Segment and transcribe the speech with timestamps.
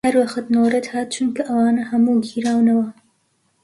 [0.07, 2.87] هەر وەخت نۆرەت هات، چونکە ئەوانە هەموو گیراونەوە